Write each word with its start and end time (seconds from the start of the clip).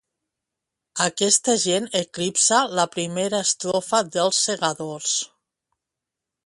Aquesta 1.07 1.53
gent 1.65 1.85
eclipsa 1.99 2.63
la 2.81 2.87
primera 2.97 3.43
estrofa 3.49 4.01
dels 4.17 4.43
segadors. 4.49 5.19